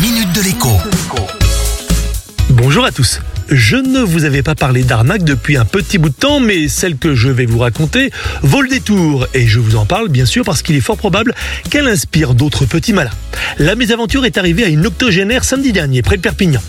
[0.00, 0.70] minute de l'écho.
[2.50, 3.20] Bonjour à tous.
[3.50, 6.96] Je ne vous avais pas parlé d'arnaque depuis un petit bout de temps, mais celle
[6.96, 9.26] que je vais vous raconter vaut le détour.
[9.34, 11.34] Et je vous en parle bien sûr parce qu'il est fort probable
[11.70, 13.10] qu'elle inspire d'autres petits malins.
[13.58, 16.62] La mésaventure est arrivée à une octogénaire samedi dernier, près de Perpignan.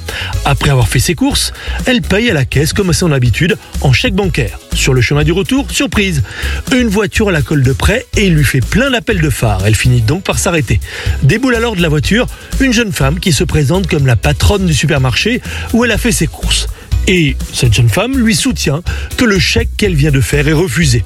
[0.45, 1.53] Après avoir fait ses courses,
[1.85, 4.57] elle paye à la caisse comme à son habitude, en chèque bancaire.
[4.79, 6.23] Sur le chemin du retour, surprise,
[6.71, 9.63] une voiture la colle de près et lui fait plein d'appels de phare.
[9.65, 10.79] Elle finit donc par s'arrêter.
[11.21, 12.27] Déboule alors de la voiture
[12.61, 15.41] une jeune femme qui se présente comme la patronne du supermarché
[15.73, 16.69] où elle a fait ses courses.
[17.11, 18.83] Et cette jeune femme lui soutient
[19.17, 21.03] que le chèque qu'elle vient de faire est refusé.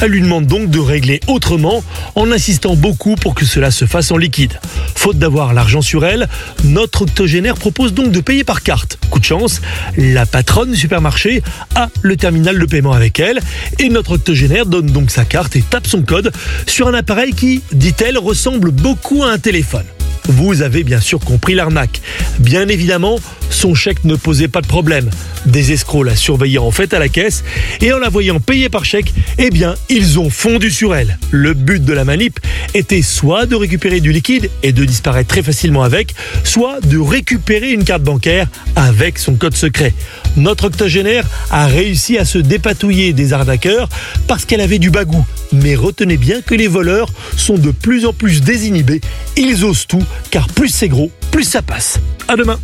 [0.00, 1.84] Elle lui demande donc de régler autrement
[2.16, 4.58] en insistant beaucoup pour que cela se fasse en liquide.
[4.96, 6.28] Faute d'avoir l'argent sur elle,
[6.64, 8.98] notre octogénaire propose donc de payer par carte.
[9.10, 9.60] Coup de chance,
[9.96, 11.40] la patronne du supermarché
[11.76, 13.38] a le terminal de paiement avec elle
[13.78, 16.32] et notre octogénaire donne donc sa carte et tape son code
[16.66, 19.84] sur un appareil qui, dit-elle, ressemble beaucoup à un téléphone.
[20.28, 22.00] Vous avez bien sûr compris l'arnaque.
[22.38, 23.18] Bien évidemment,
[23.50, 25.10] son chèque ne posait pas de problème.
[25.46, 27.44] Des escrocs la surveillaient en fait à la caisse
[27.82, 31.18] et en la voyant payer par chèque, eh bien, ils ont fondu sur elle.
[31.30, 32.40] Le but de la manip
[32.72, 37.72] était soit de récupérer du liquide et de disparaître très facilement avec, soit de récupérer
[37.72, 39.92] une carte bancaire avec son code secret.
[40.36, 43.88] Notre octogénaire a réussi à se dépatouiller des arnaqueurs
[44.26, 45.24] parce qu'elle avait du bagou.
[45.52, 49.00] Mais retenez bien que les voleurs sont de plus en plus désinhibés.
[49.36, 51.98] Ils osent tout, car plus c'est gros, plus ça passe.
[52.28, 52.58] À demain.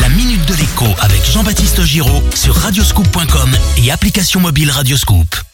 [0.00, 5.51] La minute de l'écho avec Jean-Baptiste Giraud sur radioscoop.com et application mobile Radioscoop.